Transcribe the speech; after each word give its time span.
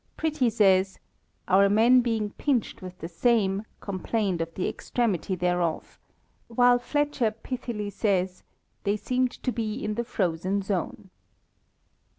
Pretty 0.17 0.49
says," 0.49 0.97
our 1.47 1.69
men 1.69 2.01
being 2.01 2.31
pinched 2.31 2.81
with 2.81 2.97
the 2.97 3.07
same, 3.07 3.65
complained 3.81 4.41
of 4.41 4.51
the 4.55 4.67
extremity 4.67 5.35
thereof," 5.35 5.99
while 6.47 6.79
Fletcher 6.79 7.29
pithily 7.29 7.91
says, 7.91 8.41
"they 8.83 8.97
seemed 8.97 9.29
to 9.43 9.51
be 9.51 9.75
in 9.85 9.93
the 9.93 10.03
frozen 10.03 10.63
zone." 10.63 11.11